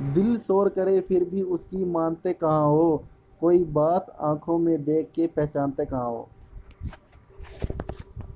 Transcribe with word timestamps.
दिल 0.00 0.38
शोर 0.38 0.68
करे, 0.68 1.00
फिर 1.00 1.24
भी 1.24 1.42
उसकी 1.42 1.84
मानते 1.84 2.32
कहाँ 2.32 2.66
हो? 2.66 3.04
कोई 3.40 3.64
बात 3.64 4.16
आँखों 4.20 4.58
में 4.58 4.84
देख 4.84 5.10
के 5.14 5.26
पहचानते 5.26 5.84
कहाँ 5.84 6.08
हो? 6.08 6.28